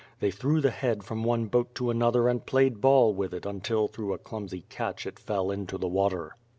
[0.19, 3.87] They threw the head from one boat to another and played ball with it until
[3.87, 6.35] through a clumsy catch it fell into the water.